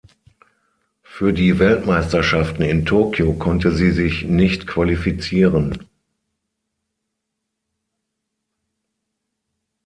Für 1.03 1.31
die 1.31 1.59
Weltmeisterschaften 1.59 2.63
in 2.63 2.87
Tokio 2.87 3.33
konnte 3.33 3.71
sie 3.71 3.91
sich 3.91 4.23
nicht 4.23 4.65
qualifizieren. 4.65 5.77